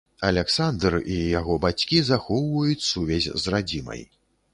[0.27, 4.01] Аляксандр і яго бацькі захоўваюць сувязь з радзімай.